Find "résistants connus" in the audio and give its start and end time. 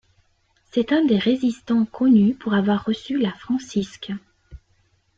1.19-2.33